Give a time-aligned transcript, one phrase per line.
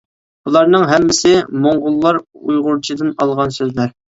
[0.47, 1.33] بۇلارنىڭ ھەممىسى
[1.67, 3.97] موڭغۇللار ئۇيغۇرچىدىن ئالغان سۆزلەر.